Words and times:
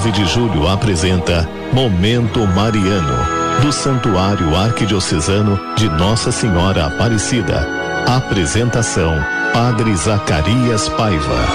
9 0.00 0.12
de 0.12 0.24
julho 0.24 0.66
apresenta 0.66 1.46
Momento 1.74 2.46
Mariano, 2.46 3.60
do 3.60 3.70
Santuário 3.70 4.56
Arquidiocesano 4.56 5.60
de 5.76 5.90
Nossa 5.90 6.32
Senhora 6.32 6.86
Aparecida. 6.86 7.68
Apresentação: 8.06 9.14
Padre 9.52 9.94
Zacarias 9.94 10.88
Paiva. 10.88 11.46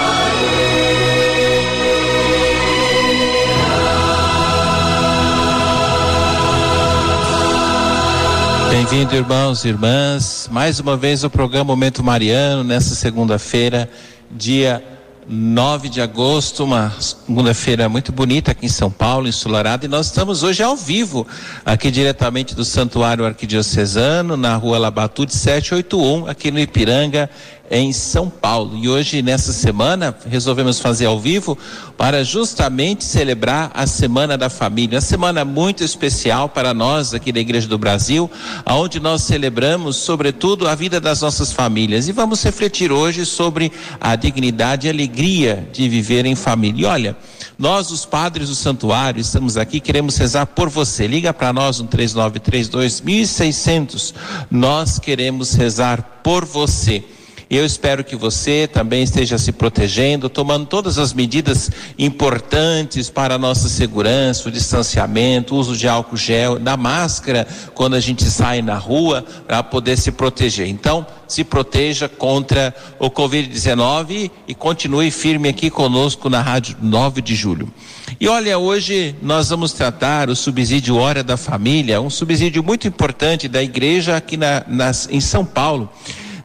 Bem-vindo, 8.70 9.16
irmãos 9.16 9.64
e 9.64 9.68
irmãs. 9.70 10.48
Mais 10.52 10.78
uma 10.78 10.96
vez 10.96 11.24
o 11.24 11.30
programa 11.30 11.64
Momento 11.64 12.00
Mariano, 12.04 12.62
nessa 12.62 12.94
segunda-feira, 12.94 13.90
dia 14.30 14.95
9 15.28 15.88
de 15.88 16.00
agosto, 16.00 16.62
uma 16.62 16.92
segunda-feira 17.00 17.88
muito 17.88 18.12
bonita 18.12 18.52
aqui 18.52 18.66
em 18.66 18.68
São 18.68 18.88
Paulo, 18.88 19.26
ensolarada, 19.26 19.84
e 19.84 19.88
nós 19.88 20.06
estamos 20.06 20.44
hoje 20.44 20.62
ao 20.62 20.76
vivo, 20.76 21.26
aqui 21.64 21.90
diretamente 21.90 22.54
do 22.54 22.64
Santuário 22.64 23.24
Arquidiocesano, 23.24 24.36
na 24.36 24.54
rua 24.54 24.78
Labatude 24.78 25.34
781, 25.34 26.28
aqui 26.28 26.52
no 26.52 26.60
Ipiranga, 26.60 27.28
em 27.70 27.92
São 27.92 28.28
Paulo. 28.28 28.76
E 28.76 28.88
hoje, 28.88 29.22
nessa 29.22 29.52
semana, 29.52 30.16
resolvemos 30.28 30.78
fazer 30.78 31.06
ao 31.06 31.18
vivo 31.18 31.56
para 31.96 32.24
justamente 32.24 33.04
celebrar 33.04 33.70
a 33.74 33.86
Semana 33.86 34.36
da 34.36 34.50
Família. 34.50 34.96
Uma 34.96 35.00
semana 35.00 35.44
muito 35.44 35.82
especial 35.82 36.48
para 36.48 36.74
nós 36.74 37.14
aqui 37.14 37.32
da 37.32 37.40
Igreja 37.40 37.66
do 37.66 37.78
Brasil, 37.78 38.30
onde 38.66 39.00
nós 39.00 39.22
celebramos, 39.22 39.96
sobretudo, 39.96 40.68
a 40.68 40.74
vida 40.74 41.00
das 41.00 41.20
nossas 41.22 41.52
famílias. 41.52 42.08
E 42.08 42.12
vamos 42.12 42.42
refletir 42.42 42.92
hoje 42.92 43.24
sobre 43.24 43.72
a 44.00 44.14
dignidade 44.16 44.86
e 44.86 44.90
alegria 44.90 45.68
de 45.72 45.88
viver 45.88 46.26
em 46.26 46.34
família. 46.34 46.82
E 46.82 46.84
olha, 46.84 47.16
nós, 47.58 47.90
os 47.90 48.04
padres 48.04 48.48
do 48.50 48.54
santuário, 48.54 49.20
estamos 49.20 49.56
aqui, 49.56 49.80
queremos 49.80 50.16
rezar 50.18 50.46
por 50.46 50.68
você. 50.68 51.06
Liga 51.06 51.32
para 51.32 51.52
nós 51.52 51.80
no 51.80 51.86
3932 51.86 53.00
1600. 53.00 54.14
Nós 54.50 54.98
queremos 54.98 55.54
rezar 55.54 56.20
por 56.22 56.44
você. 56.44 57.02
Eu 57.48 57.64
espero 57.64 58.02
que 58.02 58.16
você 58.16 58.66
também 58.66 59.04
esteja 59.04 59.38
se 59.38 59.52
protegendo, 59.52 60.28
tomando 60.28 60.66
todas 60.66 60.98
as 60.98 61.12
medidas 61.12 61.70
importantes 61.96 63.08
para 63.08 63.36
a 63.36 63.38
nossa 63.38 63.68
segurança, 63.68 64.48
o 64.48 64.52
distanciamento, 64.52 65.54
o 65.54 65.58
uso 65.58 65.76
de 65.76 65.86
álcool 65.86 66.16
gel, 66.16 66.58
da 66.58 66.76
máscara 66.76 67.46
quando 67.72 67.94
a 67.94 68.00
gente 68.00 68.24
sai 68.24 68.62
na 68.62 68.74
rua 68.74 69.24
para 69.46 69.62
poder 69.62 69.96
se 69.96 70.10
proteger. 70.10 70.66
Então, 70.66 71.06
se 71.28 71.44
proteja 71.44 72.08
contra 72.08 72.74
o 72.98 73.08
Covid-19 73.08 74.28
e 74.48 74.52
continue 74.52 75.12
firme 75.12 75.48
aqui 75.48 75.70
conosco 75.70 76.28
na 76.28 76.42
Rádio 76.42 76.76
9 76.82 77.22
de 77.22 77.36
Julho. 77.36 77.72
E 78.20 78.26
olha, 78.26 78.58
hoje 78.58 79.14
nós 79.22 79.50
vamos 79.50 79.72
tratar 79.72 80.28
o 80.28 80.34
subsídio 80.34 80.96
Hora 80.96 81.22
da 81.22 81.36
Família, 81.36 82.00
um 82.00 82.10
subsídio 82.10 82.64
muito 82.64 82.88
importante 82.88 83.46
da 83.46 83.62
igreja 83.62 84.16
aqui 84.16 84.36
na, 84.36 84.64
nas, 84.66 85.08
em 85.08 85.20
São 85.20 85.44
Paulo 85.44 85.88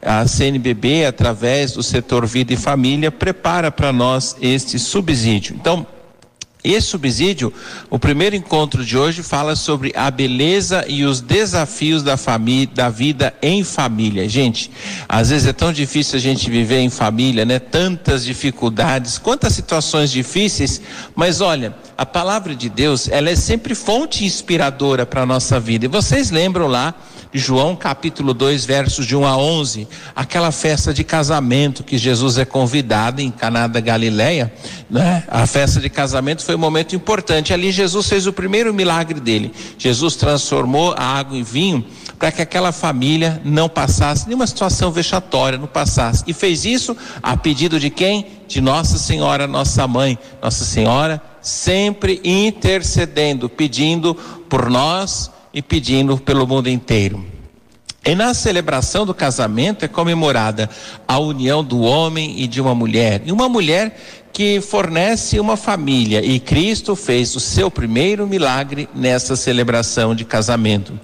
a 0.02 0.26
CNBB, 0.28 1.06
através 1.06 1.74
do 1.74 1.84
setor 1.84 2.26
Vida 2.26 2.54
e 2.54 2.58
Família, 2.58 3.12
prepara 3.12 3.72
para 3.72 3.94
nós 3.94 4.36
este 4.42 4.80
subsídio. 4.80 5.56
Então, 5.60 5.86
esse 6.64 6.88
subsídio, 6.88 7.52
o 7.90 7.98
primeiro 7.98 8.36
encontro 8.36 8.86
de 8.86 8.96
hoje 8.96 9.24
fala 9.24 9.56
sobre 9.56 9.92
a 9.96 10.12
beleza 10.12 10.86
e 10.88 11.04
os 11.04 11.20
desafios 11.20 12.04
da 12.04 12.16
família, 12.18 12.70
da 12.76 12.88
vida 12.88 13.34
em 13.42 13.64
família. 13.64 14.30
Gente, 14.30 14.70
às 15.10 15.32
vezes 15.32 15.48
é 15.48 15.54
tão 15.54 15.74
difícil 15.74 16.18
a 16.18 16.22
gente 16.22 16.52
viver 16.52 16.80
em 16.80 16.90
família, 16.92 17.46
né? 17.46 17.58
Tantas 17.58 18.24
dificuldades, 18.24 19.18
quantas 19.18 19.54
situações 19.54 20.12
difíceis, 20.12 20.80
mas 21.16 21.42
olha, 21.42 21.76
a 21.98 22.06
palavra 22.06 22.54
de 22.54 22.70
Deus, 22.70 23.10
ela 23.10 23.32
é 23.32 23.36
sempre 23.36 23.74
fonte 23.74 24.24
inspiradora 24.24 25.04
para 25.04 25.24
a 25.24 25.26
nossa 25.26 25.60
vida. 25.60 25.86
E 25.86 25.88
vocês 25.88 26.30
lembram 26.30 26.68
lá 26.68 26.94
João 27.40 27.76
capítulo 27.76 28.34
2, 28.34 28.66
versos 28.66 29.06
de 29.06 29.16
1 29.16 29.26
a 29.26 29.38
11, 29.38 29.88
aquela 30.16 30.52
festa 30.52 30.94
de 30.94 31.04
casamento 31.04 31.84
que 31.84 31.98
Jesus 31.98 32.38
é 32.38 32.44
convidado 32.44 33.22
em 33.22 33.32
Caná 33.32 33.68
da 33.68 33.80
Galileia, 33.80 34.52
né? 34.90 35.24
A 35.30 35.48
festa 35.48 35.80
de 35.80 35.90
casamento 35.90 36.44
foi 36.44 36.56
um 36.56 36.60
momento 36.60 36.96
importante. 36.96 37.54
Ali 37.54 37.72
Jesus 37.72 38.08
fez 38.08 38.28
o 38.28 38.34
primeiro 38.34 38.74
milagre 38.74 39.20
dele. 39.20 39.54
Jesus 39.78 40.16
transformou 40.16 40.94
a 40.98 41.04
água 41.04 41.38
em 41.38 41.44
vinho 41.44 41.86
para 42.20 42.32
que 42.32 42.42
aquela 42.42 42.72
família 42.72 43.42
não 43.46 43.70
passasse 43.70 44.28
nenhuma 44.28 44.46
situação 44.46 44.92
vexatória, 44.92 45.58
não 45.58 45.68
passasse. 45.68 46.24
E 46.28 46.34
fez 46.34 46.66
isso 46.66 46.96
a 47.24 47.38
pedido 47.38 47.80
de 47.80 47.90
quem? 47.90 48.28
De 48.48 48.60
Nossa 48.60 48.98
Senhora, 48.98 49.48
nossa 49.48 49.88
mãe. 49.88 50.20
Nossa 50.42 50.66
Senhora 50.66 51.22
sempre 51.42 52.22
intercedendo, 52.24 53.50
pedindo 53.50 54.14
por 54.48 54.70
nós 54.70 55.32
e 55.54 55.62
pedindo 55.62 56.18
pelo 56.18 56.48
mundo 56.48 56.70
inteiro. 56.70 57.26
E 58.04 58.16
na 58.16 58.34
celebração 58.34 59.06
do 59.06 59.14
casamento 59.14 59.86
é 59.86 59.88
comemorada 59.88 60.70
a 61.08 61.20
união 61.20 61.64
do 61.64 61.82
homem 61.82 62.40
e 62.40 62.48
de 62.48 62.60
uma 62.60 62.74
mulher. 62.74 63.22
E 63.26 63.32
uma 63.32 63.48
mulher 63.48 63.96
que 64.32 64.62
fornece 64.62 65.40
uma 65.40 65.58
família 65.58 66.24
e 66.24 66.40
Cristo 66.40 66.96
fez 66.96 67.36
o 67.36 67.40
seu 67.40 67.70
primeiro 67.70 68.26
milagre 68.26 68.88
nessa 68.96 69.36
celebração 69.36 70.16
de 70.16 70.24
casamento. 70.24 70.98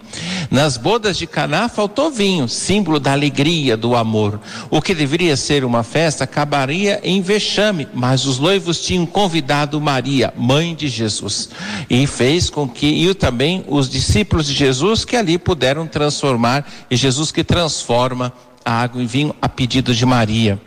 Nas 0.49 0.77
bodas 0.77 1.17
de 1.17 1.27
Caná 1.27 1.67
faltou 1.67 2.09
vinho, 2.09 2.47
símbolo 2.47 2.99
da 2.99 3.11
alegria, 3.11 3.75
do 3.75 3.95
amor. 3.95 4.39
O 4.69 4.81
que 4.81 4.95
deveria 4.95 5.35
ser 5.35 5.65
uma 5.65 5.83
festa 5.83 6.23
acabaria 6.23 7.01
em 7.03 7.21
vexame, 7.21 7.87
mas 7.93 8.25
os 8.25 8.39
noivos 8.39 8.81
tinham 8.81 9.05
convidado 9.05 9.79
Maria, 9.81 10.33
mãe 10.37 10.73
de 10.73 10.87
Jesus, 10.87 11.49
e 11.89 12.07
fez 12.07 12.49
com 12.49 12.67
que 12.67 12.87
e 12.87 13.13
também 13.13 13.63
os 13.67 13.89
discípulos 13.89 14.47
de 14.47 14.53
Jesus 14.53 15.03
que 15.03 15.15
ali 15.15 15.37
puderam 15.37 15.85
transformar 15.85 16.65
e 16.89 16.95
Jesus 16.95 17.31
que 17.31 17.43
transforma 17.43 18.31
a 18.63 18.81
água 18.81 19.01
em 19.01 19.05
vinho 19.05 19.35
a 19.41 19.49
pedido 19.49 19.93
de 19.93 20.05
Maria. 20.05 20.59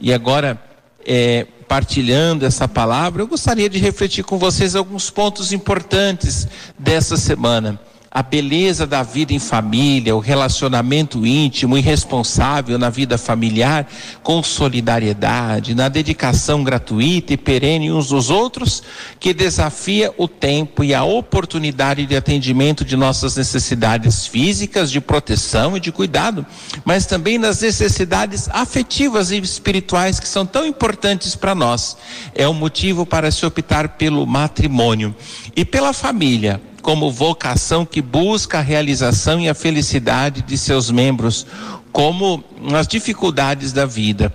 E 0.00 0.12
agora 0.12 0.60
é, 1.06 1.46
partilhando 1.68 2.46
essa 2.46 2.66
palavra, 2.66 3.22
eu 3.22 3.26
gostaria 3.26 3.68
de 3.68 3.78
refletir 3.78 4.24
com 4.24 4.38
vocês 4.38 4.74
alguns 4.74 5.10
pontos 5.10 5.52
importantes 5.52 6.46
dessa 6.78 7.16
semana 7.16 7.80
a 8.16 8.22
beleza 8.22 8.86
da 8.86 9.02
vida 9.02 9.34
em 9.34 9.38
família, 9.38 10.16
o 10.16 10.20
relacionamento 10.20 11.26
íntimo 11.26 11.76
e 11.76 11.82
responsável 11.82 12.78
na 12.78 12.88
vida 12.88 13.18
familiar, 13.18 13.86
com 14.22 14.42
solidariedade, 14.42 15.74
na 15.74 15.90
dedicação 15.90 16.64
gratuita 16.64 17.34
e 17.34 17.36
perene 17.36 17.92
uns 17.92 18.08
dos 18.08 18.30
outros, 18.30 18.82
que 19.20 19.34
desafia 19.34 20.14
o 20.16 20.26
tempo 20.26 20.82
e 20.82 20.94
a 20.94 21.04
oportunidade 21.04 22.06
de 22.06 22.16
atendimento 22.16 22.86
de 22.86 22.96
nossas 22.96 23.36
necessidades 23.36 24.26
físicas, 24.26 24.90
de 24.90 24.98
proteção 24.98 25.76
e 25.76 25.80
de 25.80 25.92
cuidado, 25.92 26.46
mas 26.86 27.04
também 27.04 27.36
nas 27.36 27.60
necessidades 27.60 28.48
afetivas 28.48 29.30
e 29.30 29.36
espirituais 29.36 30.18
que 30.18 30.26
são 30.26 30.46
tão 30.46 30.64
importantes 30.64 31.36
para 31.36 31.54
nós. 31.54 31.98
É 32.34 32.48
um 32.48 32.54
motivo 32.54 33.04
para 33.04 33.30
se 33.30 33.44
optar 33.44 33.90
pelo 33.90 34.26
matrimônio 34.26 35.14
e 35.54 35.66
pela 35.66 35.92
família 35.92 36.62
como 36.86 37.10
vocação 37.10 37.84
que 37.84 38.00
busca 38.00 38.58
a 38.58 38.62
realização 38.62 39.40
e 39.40 39.48
a 39.48 39.54
felicidade 39.54 40.40
de 40.40 40.56
seus 40.56 40.88
membros, 40.88 41.44
como 41.90 42.44
as 42.72 42.86
dificuldades 42.86 43.72
da 43.72 43.84
vida 43.84 44.32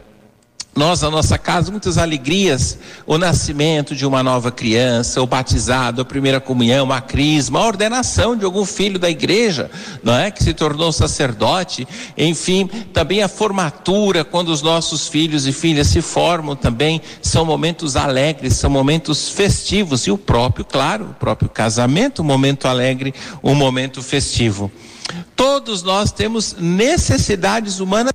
nós, 0.74 1.02
na 1.02 1.12
nossa 1.12 1.38
casa, 1.38 1.70
muitas 1.70 1.98
alegrias, 1.98 2.78
o 3.06 3.18
nascimento 3.18 3.94
de 3.94 4.06
uma 4.06 4.24
nova 4.24 4.54
criança, 4.54 5.22
o 5.22 5.28
batizado, 5.28 6.02
a 6.02 6.06
primeira 6.06 6.40
comunhão, 6.40 6.90
a 6.94 7.02
crisma, 7.02 7.60
a 7.60 7.68
ordenação 7.68 8.38
de 8.38 8.46
algum 8.46 8.66
filho 8.66 8.98
da 8.98 9.10
igreja, 9.10 9.70
não 10.02 10.14
é? 10.14 10.32
Que 10.32 10.42
se 10.42 10.54
tornou 10.54 10.94
sacerdote, 10.94 11.86
enfim, 12.18 12.68
também 12.94 13.22
a 13.22 13.28
formatura, 13.28 14.24
quando 14.24 14.48
os 14.48 14.62
nossos 14.62 15.10
filhos 15.10 15.46
e 15.46 15.52
filhas 15.52 15.88
se 15.88 16.02
formam 16.02 16.56
também, 16.56 17.02
são 17.22 17.44
momentos 17.44 17.98
alegres, 17.98 18.54
são 18.54 18.70
momentos 18.70 19.28
festivos, 19.28 20.08
e 20.08 20.12
o 20.12 20.18
próprio, 20.18 20.64
claro, 20.64 21.10
o 21.10 21.14
próprio 21.16 21.50
casamento, 21.50 22.22
um 22.22 22.26
momento 22.26 22.66
alegre, 22.66 23.14
um 23.44 23.54
momento 23.54 24.02
festivo. 24.02 24.72
Todos 25.36 25.84
nós 25.84 26.14
temos 26.14 26.56
necessidades 26.58 27.82
humanas 27.82 28.14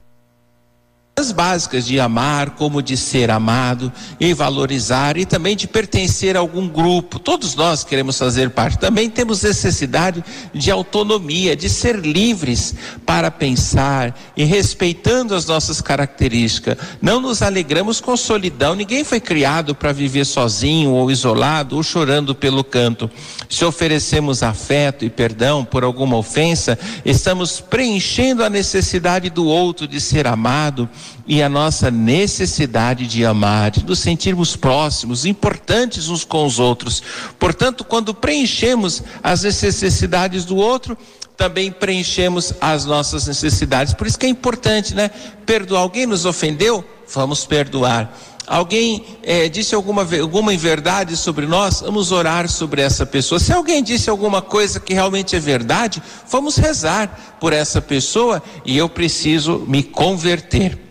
as 1.18 1.32
básicas 1.32 1.86
de 1.86 1.98
amar, 1.98 2.50
como 2.50 2.82
de 2.82 2.94
ser 2.94 3.30
amado 3.30 3.90
e 4.20 4.34
valorizar 4.34 5.16
e 5.16 5.24
também 5.24 5.56
de 5.56 5.66
pertencer 5.66 6.36
a 6.36 6.40
algum 6.40 6.68
grupo. 6.68 7.18
Todos 7.18 7.54
nós 7.54 7.82
queremos 7.82 8.18
fazer 8.18 8.50
parte. 8.50 8.78
Também 8.78 9.08
temos 9.08 9.42
necessidade 9.42 10.22
de 10.52 10.70
autonomia, 10.70 11.56
de 11.56 11.70
ser 11.70 11.96
livres 12.00 12.74
para 13.06 13.30
pensar 13.30 14.14
e 14.36 14.44
respeitando 14.44 15.34
as 15.34 15.46
nossas 15.46 15.80
características. 15.80 16.76
Não 17.00 17.18
nos 17.18 17.40
alegramos 17.40 17.98
com 17.98 18.14
solidão. 18.14 18.74
Ninguém 18.74 19.02
foi 19.02 19.18
criado 19.18 19.74
para 19.74 19.92
viver 19.92 20.26
sozinho 20.26 20.90
ou 20.90 21.10
isolado 21.10 21.76
ou 21.76 21.82
chorando 21.82 22.34
pelo 22.34 22.62
canto. 22.62 23.10
Se 23.48 23.64
oferecemos 23.64 24.42
afeto 24.42 25.02
e 25.02 25.08
perdão 25.08 25.64
por 25.64 25.82
alguma 25.82 26.18
ofensa, 26.18 26.78
estamos 27.06 27.58
preenchendo 27.58 28.44
a 28.44 28.50
necessidade 28.50 29.30
do 29.30 29.46
outro 29.46 29.88
de 29.88 29.98
ser 29.98 30.26
amado 30.26 30.86
e 31.26 31.42
a 31.42 31.48
nossa 31.48 31.90
necessidade 31.90 33.06
de 33.06 33.24
amar, 33.24 33.70
de 33.70 33.84
nos 33.84 33.98
sentirmos 33.98 34.56
próximos, 34.56 35.24
importantes 35.24 36.08
uns 36.08 36.24
com 36.24 36.46
os 36.46 36.58
outros. 36.58 37.02
Portanto, 37.38 37.84
quando 37.84 38.14
preenchemos 38.14 39.02
as 39.22 39.42
necessidades 39.42 40.44
do 40.44 40.56
outro, 40.56 40.96
também 41.36 41.70
preenchemos 41.70 42.54
as 42.60 42.84
nossas 42.84 43.26
necessidades. 43.26 43.92
Por 43.92 44.06
isso 44.06 44.18
que 44.18 44.26
é 44.26 44.28
importante, 44.28 44.94
né? 44.94 45.10
Perdoar. 45.44 45.82
Alguém 45.82 46.06
nos 46.06 46.24
ofendeu? 46.24 46.84
Vamos 47.12 47.44
perdoar. 47.44 48.12
Alguém 48.46 49.04
é, 49.24 49.48
disse 49.48 49.74
alguma, 49.74 50.02
alguma 50.02 50.54
inverdade 50.54 51.16
sobre 51.16 51.46
nós? 51.46 51.80
Vamos 51.80 52.12
orar 52.12 52.48
sobre 52.48 52.80
essa 52.80 53.04
pessoa. 53.04 53.40
Se 53.40 53.52
alguém 53.52 53.82
disse 53.82 54.08
alguma 54.08 54.40
coisa 54.40 54.78
que 54.78 54.94
realmente 54.94 55.34
é 55.34 55.40
verdade, 55.40 56.00
vamos 56.30 56.56
rezar 56.56 57.36
por 57.40 57.52
essa 57.52 57.82
pessoa 57.82 58.40
e 58.64 58.78
eu 58.78 58.88
preciso 58.88 59.64
me 59.66 59.82
converter. 59.82 60.85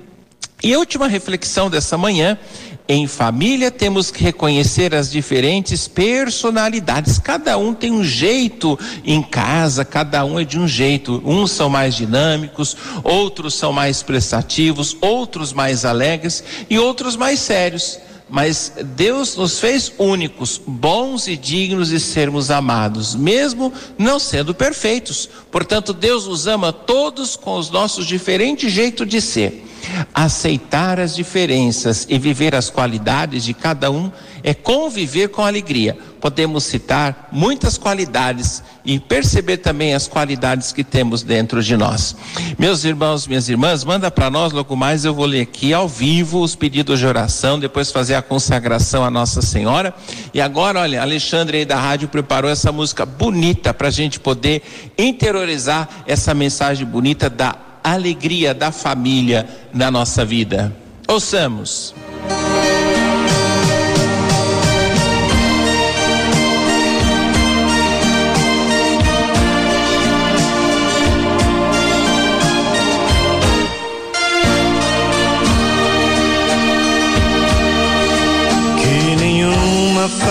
E 0.63 0.75
última 0.75 1.07
reflexão 1.07 1.69
dessa 1.69 1.97
manhã 1.97 2.37
em 2.87 3.07
família 3.07 3.71
temos 3.71 4.11
que 4.11 4.23
reconhecer 4.23 4.93
as 4.93 5.11
diferentes 5.11 5.87
personalidades. 5.87 7.19
Cada 7.19 7.57
um 7.57 7.73
tem 7.73 7.91
um 7.91 8.03
jeito 8.03 8.77
em 9.03 9.21
casa, 9.21 9.83
cada 9.83 10.23
um 10.23 10.39
é 10.39 10.43
de 10.43 10.57
um 10.57 10.67
jeito. 10.67 11.21
Uns 11.25 11.51
são 11.51 11.69
mais 11.69 11.95
dinâmicos, 11.95 12.77
outros 13.03 13.55
são 13.55 13.73
mais 13.73 14.01
prestativos, 14.01 14.95
outros 15.01 15.51
mais 15.51 15.83
alegres 15.83 16.43
e 16.69 16.79
outros 16.79 17.15
mais 17.15 17.39
sérios. 17.39 17.99
Mas 18.27 18.73
Deus 18.95 19.35
nos 19.35 19.59
fez 19.59 19.91
únicos, 19.99 20.59
bons 20.65 21.27
e 21.27 21.37
dignos 21.37 21.89
de 21.89 21.99
sermos 21.99 22.49
amados, 22.49 23.13
mesmo 23.13 23.71
não 23.99 24.19
sendo 24.19 24.53
perfeitos. 24.53 25.29
Portanto, 25.51 25.93
Deus 25.93 26.27
nos 26.27 26.47
ama 26.47 26.73
todos 26.73 27.35
com 27.35 27.57
os 27.57 27.69
nossos 27.69 28.07
diferentes 28.07 28.71
jeitos 28.71 29.07
de 29.07 29.21
ser. 29.21 29.63
Aceitar 30.13 30.99
as 30.99 31.15
diferenças 31.15 32.05
e 32.09 32.17
viver 32.17 32.55
as 32.55 32.69
qualidades 32.69 33.43
de 33.43 33.53
cada 33.53 33.91
um 33.91 34.11
é 34.43 34.53
conviver 34.53 35.29
com 35.29 35.43
alegria. 35.43 35.97
Podemos 36.21 36.63
citar 36.63 37.29
muitas 37.31 37.77
qualidades 37.77 38.63
e 38.83 38.99
perceber 38.99 39.57
também 39.57 39.93
as 39.93 40.07
qualidades 40.07 40.71
que 40.71 40.83
temos 40.83 41.23
dentro 41.23 41.61
de 41.61 41.75
nós. 41.75 42.15
Meus 42.57 42.83
irmãos, 42.83 43.27
minhas 43.27 43.49
irmãs, 43.49 43.83
manda 43.83 44.09
para 44.09 44.29
nós 44.29 44.53
logo 44.53 44.75
mais 44.75 45.05
eu 45.05 45.13
vou 45.13 45.25
ler 45.25 45.41
aqui 45.41 45.73
ao 45.73 45.87
vivo 45.87 46.41
os 46.41 46.55
pedidos 46.55 46.99
de 46.99 47.05
oração, 47.05 47.59
depois 47.59 47.91
fazer 47.91 48.15
a 48.15 48.21
consagração 48.21 49.03
à 49.03 49.09
Nossa 49.09 49.41
Senhora. 49.41 49.93
E 50.33 50.39
agora, 50.39 50.81
olha, 50.81 51.01
Alexandre 51.01 51.57
aí 51.57 51.65
da 51.65 51.79
rádio 51.79 52.07
preparou 52.07 52.49
essa 52.49 52.71
música 52.71 53.05
bonita 53.05 53.73
para 53.73 53.87
a 53.87 53.91
gente 53.91 54.19
poder 54.19 54.61
interiorizar 54.97 55.89
essa 56.07 56.33
mensagem 56.33 56.85
bonita 56.85 57.29
da 57.29 57.64
alegria 57.93 58.53
da 58.53 58.71
família 58.71 59.47
na 59.73 59.91
nossa 59.91 60.25
vida. 60.25 60.75
Ouçamos. 61.07 61.93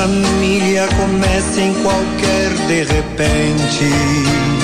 Família 0.05 0.87
comece 0.97 1.61
em 1.61 1.75
qualquer 1.83 2.50
de 2.67 2.85
repente 2.85 4.63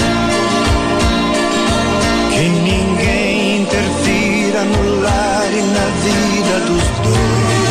Que 2.41 2.49
ninguém 2.49 3.61
interfira 3.61 4.65
no 4.65 5.01
lar 5.01 5.53
e 5.53 5.61
na 5.61 5.85
vida 6.01 6.59
dos 6.65 6.83
dois. 7.03 7.70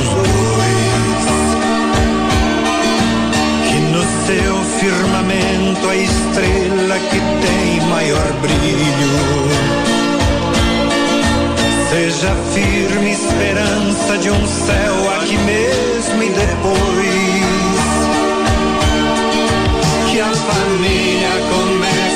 firmamento 4.81 5.87
a 5.87 5.95
estrela 5.95 6.97
que 7.11 7.19
tem 7.45 7.81
maior 7.87 8.33
brilho. 8.41 9.13
Seja 11.91 12.35
firme 12.51 13.11
esperança 13.11 14.17
de 14.17 14.31
um 14.31 14.47
céu 14.47 15.11
aqui 15.17 15.37
mesmo 15.37 16.23
e 16.23 16.29
depois 16.29 17.61
que 20.09 20.19
a 20.19 20.33
família 20.33 21.29
comece 21.51 22.10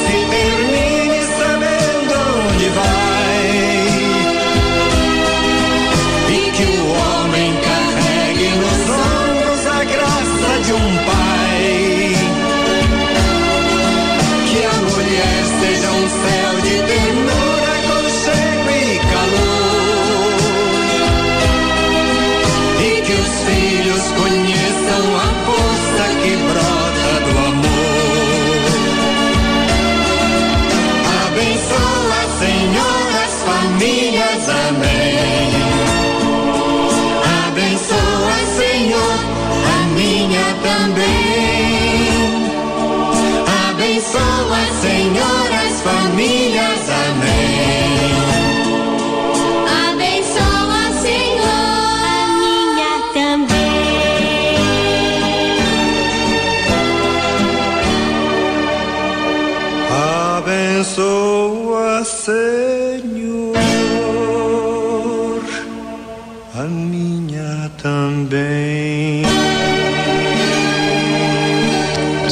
Abençoa, 44.85 45.15
Senhor, 45.15 45.51
as 45.51 45.81
famílias, 45.81 46.89
amém. 46.89 48.14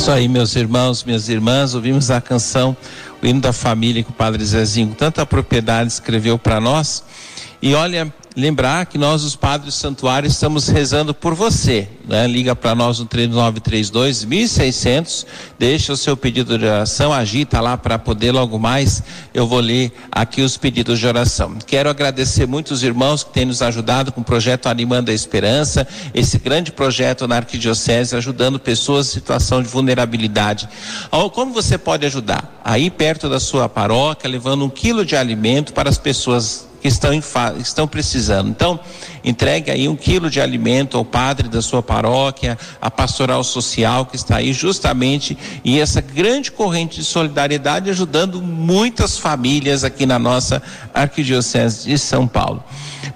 Isso 0.03 0.11
aí, 0.11 0.27
meus 0.27 0.53
irmãos, 0.57 1.01
minhas 1.05 1.29
irmãs, 1.29 1.73
ouvimos 1.73 2.11
a 2.11 2.19
canção, 2.19 2.75
o 3.21 3.25
hino 3.25 3.39
da 3.39 3.53
família 3.53 4.03
que 4.03 4.09
o 4.09 4.13
Padre 4.13 4.43
Zezinho, 4.43 4.93
tanta 4.93 5.25
propriedade, 5.25 5.93
escreveu 5.93 6.37
para 6.37 6.59
nós. 6.59 7.01
E 7.65 7.73
olha, 7.75 8.13
lembrar 8.35 8.85
que 8.87 8.97
nós, 8.97 9.23
os 9.23 9.37
padres 9.37 9.73
do 9.73 9.77
santuário, 9.77 10.27
estamos 10.27 10.67
rezando 10.67 11.13
por 11.13 11.33
você. 11.33 11.87
Né? 12.05 12.27
Liga 12.27 12.53
para 12.53 12.75
nós 12.75 12.99
no 12.99 13.05
3932 13.05 14.25
1600, 14.25 15.25
deixa 15.57 15.93
o 15.93 15.95
seu 15.95 16.17
pedido 16.17 16.59
de 16.59 16.65
oração, 16.65 17.13
agita 17.13 17.61
lá 17.61 17.77
para 17.77 17.97
poder 17.97 18.33
logo 18.33 18.59
mais. 18.59 19.01
Eu 19.33 19.47
vou 19.47 19.61
ler 19.61 19.93
aqui 20.11 20.41
os 20.41 20.57
pedidos 20.57 20.99
de 20.99 21.07
oração. 21.07 21.57
Quero 21.65 21.89
agradecer 21.89 22.45
muito 22.45 22.71
os 22.71 22.83
irmãos 22.83 23.23
que 23.23 23.31
têm 23.31 23.45
nos 23.45 23.61
ajudado 23.61 24.11
com 24.11 24.19
o 24.19 24.25
projeto 24.25 24.67
Animando 24.67 25.09
a 25.09 25.13
Esperança, 25.13 25.87
esse 26.13 26.37
grande 26.39 26.69
projeto 26.69 27.29
na 27.29 27.37
Arquidiocese, 27.37 28.13
ajudando 28.13 28.59
pessoas 28.59 29.07
em 29.07 29.11
situação 29.11 29.63
de 29.63 29.69
vulnerabilidade. 29.69 30.67
Como 31.31 31.53
você 31.53 31.77
pode 31.77 32.05
ajudar? 32.05 32.59
Aí 32.61 32.89
perto 32.89 33.29
da 33.29 33.39
sua 33.39 33.69
paróquia, 33.69 34.29
levando 34.29 34.65
um 34.65 34.69
quilo 34.69 35.05
de 35.05 35.15
alimento 35.15 35.71
para 35.71 35.89
as 35.89 35.97
pessoas 35.97 36.72
que 36.83 36.89
estão, 36.89 37.13
em 37.13 37.23
estão 37.61 37.87
precisando. 37.87 38.49
Então, 38.49 38.77
entregue 39.23 39.71
aí 39.71 39.87
um 39.87 39.95
quilo 39.95 40.29
de 40.29 40.41
alimento 40.41 40.97
ao 40.97 41.05
padre 41.05 41.47
da 41.47 41.61
sua 41.61 41.81
paróquia, 41.81 42.57
a 42.81 42.91
pastoral 42.91 43.41
social 43.41 44.05
que 44.05 44.17
está 44.17 44.35
aí 44.35 44.51
justamente 44.51 45.37
e 45.63 45.79
essa 45.79 46.01
grande 46.01 46.51
corrente 46.51 46.97
de 46.97 47.05
solidariedade 47.05 47.89
ajudando 47.89 48.41
muitas 48.41 49.17
famílias 49.17 49.85
aqui 49.85 50.05
na 50.05 50.19
nossa 50.19 50.61
arquidiocese 50.93 51.87
de 51.87 51.97
São 51.97 52.27
Paulo. 52.27 52.61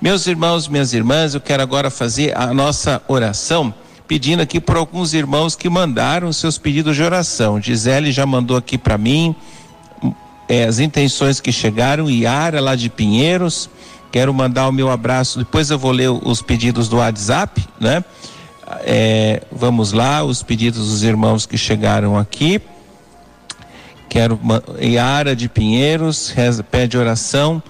Meus 0.01 0.27
irmãos, 0.27 0.69
minhas 0.69 0.93
irmãs, 0.93 1.33
eu 1.33 1.41
quero 1.41 1.62
agora 1.62 1.89
fazer 1.89 2.38
a 2.38 2.53
nossa 2.53 3.01
oração 3.05 3.74
pedindo 4.07 4.41
aqui 4.41 4.62
por 4.62 4.77
alguns 4.77 5.13
irmãos 5.13 5.57
que 5.57 5.67
mandaram 5.67 6.31
seus 6.31 6.57
pedidos 6.57 6.95
de 6.95 7.03
oração. 7.03 7.62
Gisele 7.62 8.13
já 8.13 8.25
mandou 8.25 8.55
aqui 8.55 8.77
para 8.77 8.97
mim, 8.97 9.36
é, 10.48 10.63
as 10.63 10.80
intenções 10.80 11.39
que 11.39 11.51
chegaram, 11.51 12.10
Iara 12.10 12.62
lá 12.62 12.75
de 12.75 12.89
Pinheiros, 12.89 13.70
quero 14.12 14.34
mandar 14.34 14.68
o 14.68 14.72
meu 14.72 14.89
abraço, 14.89 15.39
depois 15.39 15.70
eu 15.70 15.77
vou 15.77 15.92
ler 15.92 16.10
os 16.10 16.42
pedidos 16.42 16.88
do 16.88 16.98
WhatsApp, 16.98 17.68
né? 17.80 18.04
É, 18.82 19.44
vamos 19.51 19.94
lá, 19.94 20.24
os 20.24 20.44
pedidos 20.44 20.89
dos 20.89 21.04
irmãos 21.04 21.46
que 21.46 21.58
chegaram 21.58 22.18
aqui. 22.18 22.62
Quero 24.10 24.39
Iara 24.80 25.36
de 25.36 25.48
Pinheiros, 25.48 26.30
reza, 26.30 26.63
pede 26.63 26.98
oração 26.98 27.62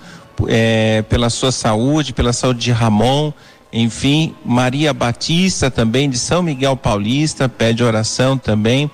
é, 0.48 1.04
pela 1.04 1.30
sua 1.30 1.52
saúde, 1.52 2.14
pela 2.14 2.34
saúde 2.34 2.60
de 2.60 2.72
Ramon, 2.72 3.32
enfim, 3.72 4.34
Maria 4.46 4.94
Batista 4.94 5.70
também 5.70 6.10
de 6.10 6.18
São 6.18 6.42
Miguel 6.42 6.76
Paulista, 6.78 7.50
pede 7.50 7.84
oração 7.84 8.38
também. 8.38 8.90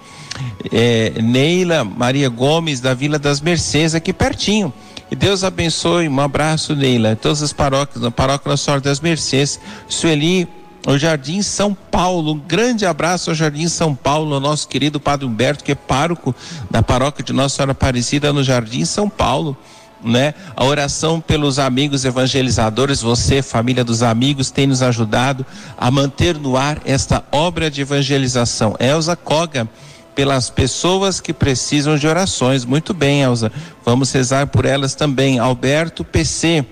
É, 0.71 1.13
Neila 1.21 1.83
Maria 1.83 2.27
Gomes 2.29 2.79
da 2.79 2.93
Vila 2.93 3.19
das 3.19 3.39
Mercês, 3.39 3.93
aqui 3.93 4.11
pertinho. 4.11 4.73
E 5.11 5.15
Deus 5.15 5.43
abençoe, 5.43 6.09
um 6.09 6.19
abraço, 6.19 6.75
Neila. 6.75 7.15
Todas 7.15 7.43
as 7.43 7.53
paróquias, 7.53 8.01
na 8.01 8.09
paróquia 8.09 8.49
Nossa 8.49 8.63
Senhora 8.63 8.81
das 8.81 8.99
Mercês, 8.99 9.59
Sueli, 9.87 10.47
o 10.87 10.97
Jardim 10.97 11.41
São 11.41 11.73
Paulo. 11.73 12.33
Um 12.33 12.39
grande 12.39 12.85
abraço 12.85 13.29
ao 13.29 13.35
Jardim 13.35 13.67
São 13.67 13.93
Paulo, 13.93 14.33
ao 14.33 14.39
nosso 14.39 14.67
querido 14.67 14.99
Padre 14.99 15.27
Humberto, 15.27 15.63
que 15.63 15.73
é 15.73 15.75
pároco 15.75 16.33
da 16.69 16.81
paróquia 16.81 17.23
de 17.23 17.31
Nossa 17.31 17.57
Senhora 17.57 17.73
Aparecida 17.73 18.33
no 18.33 18.43
Jardim 18.43 18.85
São 18.85 19.07
Paulo. 19.07 19.55
Né? 20.03 20.33
A 20.55 20.65
oração 20.65 21.21
pelos 21.21 21.59
amigos 21.59 22.03
evangelizadores, 22.03 23.01
você, 23.01 23.41
família 23.41 23.83
dos 23.83 24.03
amigos, 24.03 24.51
tem 24.51 24.67
nos 24.67 24.81
ajudado 24.81 25.45
a 25.77 25.89
manter 25.89 26.37
no 26.37 26.57
ar 26.57 26.81
esta 26.83 27.23
obra 27.31 27.71
de 27.71 27.81
evangelização. 27.81 28.75
Elza 28.79 29.15
Koga, 29.15 29.67
pelas 30.13 30.49
pessoas 30.49 31.19
que 31.19 31.33
precisam 31.33 31.97
de 31.97 32.07
orações. 32.07 32.65
Muito 32.65 32.93
bem, 32.93 33.21
Elza. 33.21 33.51
Vamos 33.85 34.11
rezar 34.11 34.47
por 34.47 34.65
elas 34.65 34.93
também. 34.93 35.39
Alberto 35.39 36.03
PC, 36.03 36.65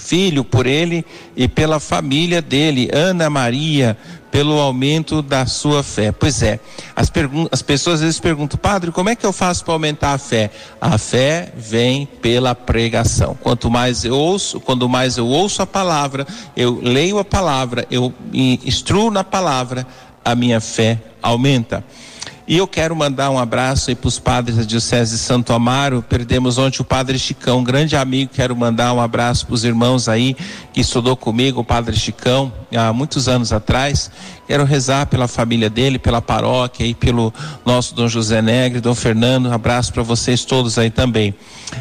filho, 0.00 0.42
por 0.42 0.66
ele 0.66 1.04
e 1.36 1.46
pela 1.46 1.78
família 1.78 2.42
dele, 2.42 2.90
Ana 2.92 3.30
Maria, 3.30 3.96
pelo 4.30 4.58
aumento 4.58 5.22
da 5.22 5.46
sua 5.46 5.82
fé. 5.82 6.12
Pois 6.12 6.42
é, 6.42 6.60
as, 6.94 7.10
as 7.50 7.62
pessoas 7.62 7.96
às 7.96 8.00
vezes 8.00 8.20
perguntam, 8.20 8.58
padre, 8.58 8.90
como 8.90 9.08
é 9.08 9.16
que 9.16 9.26
eu 9.26 9.32
faço 9.32 9.64
para 9.64 9.74
aumentar 9.74 10.12
a 10.12 10.18
fé? 10.18 10.50
A 10.80 10.96
fé 10.98 11.52
vem 11.56 12.06
pela 12.06 12.54
pregação. 12.54 13.36
Quanto 13.40 13.70
mais 13.70 14.04
eu 14.04 14.16
ouço, 14.16 14.60
quando 14.60 14.88
mais 14.88 15.16
eu 15.16 15.26
ouço 15.26 15.62
a 15.62 15.66
palavra, 15.66 16.26
eu 16.56 16.80
leio 16.82 17.18
a 17.18 17.24
palavra, 17.24 17.86
eu 17.90 18.12
instruo 18.32 19.10
na 19.10 19.24
palavra, 19.24 19.86
a 20.24 20.34
minha 20.34 20.60
fé 20.60 20.98
aumenta. 21.22 21.84
E 22.50 22.56
eu 22.56 22.66
quero 22.66 22.96
mandar 22.96 23.30
um 23.30 23.38
abraço 23.38 23.90
aí 23.90 23.94
para 23.94 24.08
os 24.08 24.18
padres 24.18 24.56
da 24.56 24.64
Diocese 24.64 25.12
de 25.12 25.18
Santo 25.18 25.52
Amaro. 25.52 26.02
Perdemos 26.02 26.58
ontem 26.58 26.82
o 26.82 26.84
padre 26.84 27.16
Chicão, 27.16 27.60
um 27.60 27.62
grande 27.62 27.94
amigo. 27.94 28.32
Quero 28.34 28.56
mandar 28.56 28.92
um 28.92 29.00
abraço 29.00 29.46
para 29.46 29.54
os 29.54 29.62
irmãos 29.62 30.08
aí 30.08 30.36
que 30.72 30.80
estudou 30.80 31.14
comigo, 31.16 31.60
o 31.60 31.64
padre 31.64 31.96
Chicão, 31.96 32.52
há 32.76 32.92
muitos 32.92 33.28
anos 33.28 33.52
atrás. 33.52 34.10
Quero 34.48 34.64
rezar 34.64 35.06
pela 35.06 35.28
família 35.28 35.70
dele, 35.70 35.96
pela 35.96 36.20
paróquia 36.20 36.84
e 36.84 36.92
pelo 36.92 37.32
nosso 37.64 37.94
Dom 37.94 38.08
José 38.08 38.42
Negre, 38.42 38.80
Dom 38.80 38.96
Fernando. 38.96 39.48
Um 39.48 39.52
abraço 39.52 39.92
para 39.92 40.02
vocês 40.02 40.44
todos 40.44 40.76
aí 40.76 40.90
também. 40.90 41.32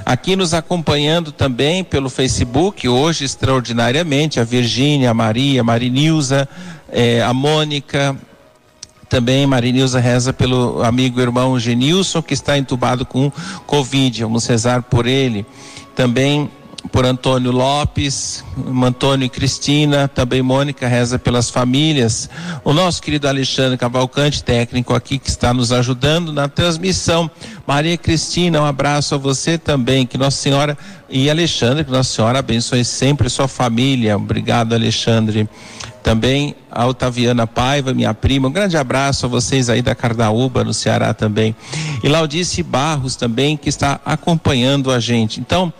Aqui 0.05 0.35
nos 0.35 0.53
acompanhando 0.53 1.31
também 1.31 1.83
pelo 1.83 2.11
Facebook, 2.11 2.87
hoje 2.87 3.25
extraordinariamente, 3.25 4.39
a 4.39 4.43
Virgínia, 4.43 5.09
a 5.09 5.15
Maria, 5.15 5.61
a 5.61 5.63
Marinilza, 5.63 6.47
eh, 6.91 7.23
a 7.23 7.33
Mônica, 7.33 8.15
também 9.09 9.45
Marinilza 9.47 9.99
reza 9.99 10.31
pelo 10.31 10.83
amigo 10.83 11.19
irmão 11.19 11.59
Genilson, 11.59 12.21
que 12.21 12.33
está 12.33 12.57
entubado 12.57 13.05
com 13.05 13.31
Covid. 13.65 14.23
Vamos 14.23 14.45
rezar 14.45 14.83
por 14.83 15.07
ele. 15.07 15.45
Também 15.95 16.49
por 16.91 17.05
Antônio 17.05 17.51
Lopes, 17.51 18.43
Antônio 18.83 19.25
e 19.25 19.29
Cristina, 19.29 20.07
também 20.07 20.41
Mônica 20.41 20.87
reza 20.87 21.19
pelas 21.19 21.49
famílias. 21.49 22.29
O 22.63 22.73
nosso 22.73 23.01
querido 23.01 23.27
Alexandre 23.27 23.77
Cavalcante, 23.77 24.43
técnico 24.43 24.93
aqui, 24.93 25.19
que 25.19 25.29
está 25.29 25.53
nos 25.53 25.71
ajudando 25.71 26.31
na 26.31 26.47
transmissão. 26.47 27.29
Maria 27.67 27.97
Cristina, 27.97 28.61
um 28.61 28.65
abraço 28.65 29.15
a 29.15 29.17
você 29.17 29.57
também. 29.57 30.05
Que 30.05 30.17
Nossa 30.17 30.37
Senhora 30.37 30.77
e 31.09 31.29
Alexandre, 31.29 31.83
que 31.83 31.91
Nossa 31.91 32.13
Senhora 32.13 32.39
abençoe 32.39 32.85
sempre 32.85 33.29
sua 33.29 33.47
família. 33.47 34.15
Obrigado, 34.15 34.73
Alexandre. 34.73 35.49
Também 36.09 36.55
a 36.71 36.87
Otaviana 36.87 37.45
Paiva, 37.45 37.93
minha 37.93 38.15
prima, 38.15 38.47
um 38.47 38.51
grande 38.51 38.75
abraço 38.75 39.27
a 39.27 39.29
vocês 39.29 39.69
aí 39.69 39.83
da 39.83 39.93
Cardaúba, 39.93 40.63
no 40.63 40.73
Ceará 40.73 41.13
também. 41.13 41.55
E 42.03 42.09
Laudice 42.09 42.63
Barros 42.63 43.15
também, 43.15 43.55
que 43.55 43.69
está 43.69 43.99
acompanhando 44.03 44.89
a 44.89 44.99
gente. 44.99 45.39
Então, 45.39 45.71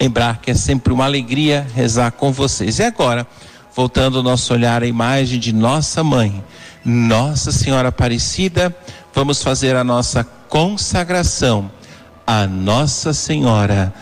lembrar 0.00 0.38
que 0.38 0.52
é 0.52 0.54
sempre 0.54 0.90
uma 0.90 1.04
alegria 1.04 1.66
rezar 1.74 2.12
com 2.12 2.32
vocês. 2.32 2.78
E 2.78 2.82
agora, 2.82 3.26
voltando 3.76 4.20
o 4.20 4.22
nosso 4.22 4.54
olhar 4.54 4.82
à 4.82 4.86
imagem 4.86 5.38
de 5.38 5.52
nossa 5.52 6.02
mãe, 6.02 6.42
Nossa 6.82 7.52
Senhora 7.52 7.88
Aparecida, 7.88 8.74
vamos 9.14 9.42
fazer 9.42 9.76
a 9.76 9.84
nossa 9.84 10.24
consagração 10.48 11.70
a 12.26 12.46
Nossa 12.46 13.12
Senhora 13.12 13.92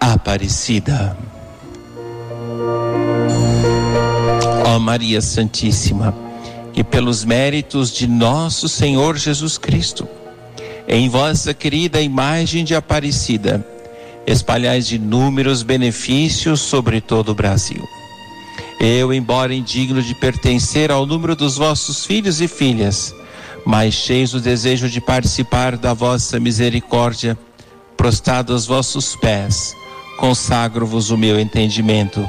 Aparecida. 0.00 1.16
Maria 4.78 5.20
Santíssima, 5.20 6.14
que 6.72 6.84
pelos 6.84 7.24
méritos 7.24 7.92
de 7.92 8.06
nosso 8.06 8.68
Senhor 8.68 9.16
Jesus 9.16 9.58
Cristo, 9.58 10.08
em 10.88 11.08
vossa 11.08 11.52
querida 11.54 12.00
imagem 12.00 12.64
de 12.64 12.74
Aparecida, 12.74 13.66
espalhais 14.26 14.90
inúmeros 14.90 15.62
benefícios 15.62 16.60
sobre 16.60 17.00
todo 17.00 17.30
o 17.30 17.34
Brasil. 17.34 17.82
Eu, 18.78 19.12
embora 19.12 19.54
indigno 19.54 20.02
de 20.02 20.14
pertencer 20.14 20.90
ao 20.90 21.06
número 21.06 21.34
dos 21.34 21.56
vossos 21.56 22.04
filhos 22.04 22.40
e 22.40 22.48
filhas, 22.48 23.14
mas 23.64 23.94
cheios 23.94 24.32
do 24.32 24.40
desejo 24.40 24.88
de 24.88 25.00
participar 25.00 25.76
da 25.76 25.94
vossa 25.94 26.38
misericórdia, 26.38 27.38
prostrado 27.96 28.52
aos 28.52 28.66
vossos 28.66 29.16
pés, 29.16 29.74
consagro-vos 30.18 31.10
o 31.10 31.16
meu 31.16 31.40
entendimento, 31.40 32.28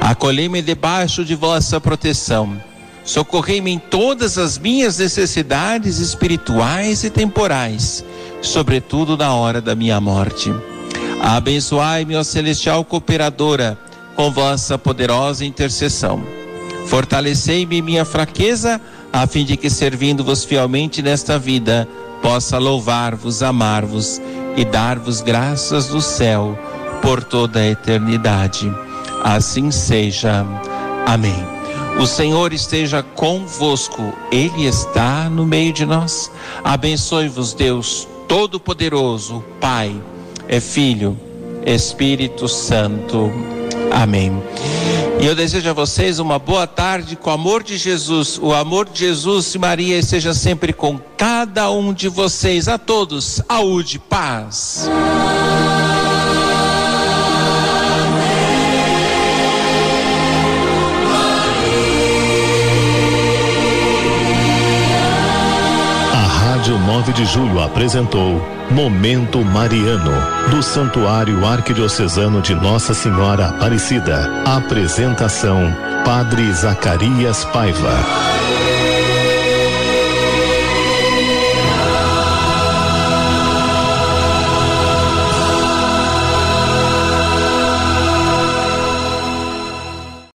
Acolhei-me 0.00 0.62
debaixo 0.62 1.24
de 1.24 1.34
vossa 1.34 1.80
proteção. 1.80 2.60
Socorrei-me 3.04 3.70
em 3.70 3.78
todas 3.78 4.36
as 4.36 4.58
minhas 4.58 4.98
necessidades 4.98 5.98
espirituais 5.98 7.04
e 7.04 7.10
temporais, 7.10 8.04
sobretudo 8.42 9.16
na 9.16 9.32
hora 9.34 9.60
da 9.60 9.74
minha 9.74 10.00
morte. 10.00 10.52
Abençoai-me, 11.22 12.16
ó 12.16 12.24
celestial 12.24 12.84
cooperadora, 12.84 13.78
com 14.14 14.30
vossa 14.30 14.76
poderosa 14.76 15.44
intercessão. 15.44 16.24
Fortalecei-me 16.86 17.82
minha 17.82 18.04
fraqueza, 18.04 18.80
a 19.12 19.26
fim 19.26 19.44
de 19.44 19.56
que, 19.56 19.68
servindo-vos 19.68 20.44
fielmente 20.44 21.02
nesta 21.02 21.38
vida, 21.38 21.86
possa 22.22 22.58
louvar-vos, 22.58 23.42
amar-vos 23.42 24.20
e 24.56 24.64
dar-vos 24.64 25.20
graças 25.20 25.86
do 25.88 26.00
céu 26.00 26.58
por 27.02 27.22
toda 27.22 27.60
a 27.60 27.66
eternidade. 27.66 28.70
Assim 29.26 29.72
seja. 29.72 30.46
Amém. 31.04 31.34
O 31.98 32.06
Senhor 32.06 32.52
esteja 32.52 33.02
convosco, 33.02 34.12
Ele 34.30 34.66
está 34.66 35.28
no 35.28 35.44
meio 35.44 35.72
de 35.72 35.84
nós. 35.84 36.30
Abençoe-vos, 36.62 37.52
Deus 37.52 38.06
Todo-Poderoso, 38.28 39.44
Pai, 39.60 40.00
é 40.46 40.60
Filho, 40.60 41.18
Espírito 41.66 42.46
Santo. 42.46 43.32
Amém. 43.90 44.40
E 45.20 45.26
eu 45.26 45.34
desejo 45.34 45.70
a 45.70 45.72
vocês 45.72 46.20
uma 46.20 46.38
boa 46.38 46.68
tarde 46.68 47.16
com 47.16 47.28
o 47.28 47.32
amor 47.32 47.64
de 47.64 47.76
Jesus. 47.76 48.38
O 48.40 48.54
amor 48.54 48.88
de 48.88 49.00
Jesus 49.00 49.56
e 49.56 49.58
Maria 49.58 49.98
esteja 49.98 50.34
sempre 50.34 50.72
com 50.72 51.00
cada 51.16 51.68
um 51.72 51.92
de 51.92 52.08
vocês. 52.08 52.68
A 52.68 52.78
todos, 52.78 53.42
saúde, 53.48 53.98
paz. 53.98 54.88
Amém. 54.88 55.55
19 67.06 67.12
de 67.12 67.24
julho 67.24 67.60
apresentou 67.60 68.42
Momento 68.70 69.44
Mariano, 69.44 70.12
do 70.50 70.62
Santuário 70.62 71.44
Arquidiocesano 71.46 72.40
de 72.42 72.54
Nossa 72.54 72.94
Senhora 72.94 73.48
Aparecida. 73.48 74.42
Apresentação: 74.44 75.72
Padre 76.04 76.52
Zacarias 76.52 77.44
Paiva. 77.46 78.35